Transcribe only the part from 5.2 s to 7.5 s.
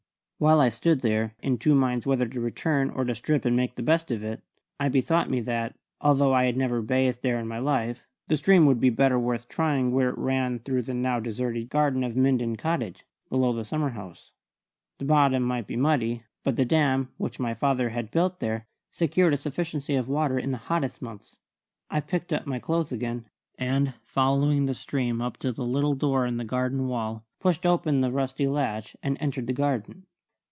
me that although I had never bathed there in